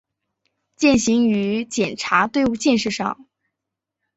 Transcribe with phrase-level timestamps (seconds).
[0.77, 3.27] 践行于检察队伍建设上